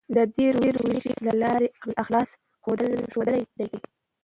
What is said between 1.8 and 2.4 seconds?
اخلاص